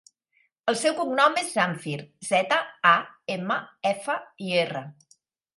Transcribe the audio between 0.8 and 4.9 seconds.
seu cognom és Zamfir: zeta, a, ema, efa, i, erra.